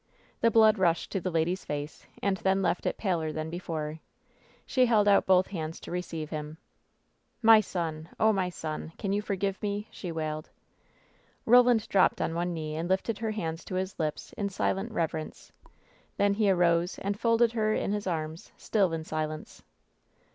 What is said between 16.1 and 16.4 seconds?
Then